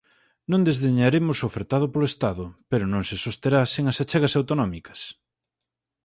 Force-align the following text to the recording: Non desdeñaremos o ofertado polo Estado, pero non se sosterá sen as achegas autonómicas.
Non 0.51 0.65
desdeñaremos 0.67 1.37
o 1.39 1.47
ofertado 1.49 1.85
polo 1.93 2.07
Estado, 2.13 2.43
pero 2.69 2.85
non 2.93 3.03
se 3.09 3.15
sosterá 3.25 3.61
sen 3.73 3.85
as 3.91 3.97
achegas 4.03 4.33
autonómicas. 4.39 4.99